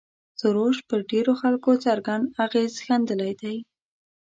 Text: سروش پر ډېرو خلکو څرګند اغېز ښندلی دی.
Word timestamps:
سروش 0.39 0.77
پر 0.87 0.99
ډېرو 1.11 1.33
خلکو 1.41 1.71
څرګند 1.85 2.25
اغېز 2.45 2.73
ښندلی 2.85 3.33
دی. 3.41 3.55